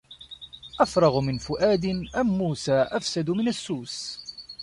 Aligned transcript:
أفرغ 0.79 1.19
من 1.19 1.37
فؤاد 1.37 1.85
أم 2.15 2.27
موسى 2.37 2.71
أفسد 2.89 3.29
من 3.29 3.47
السوس 3.47 4.19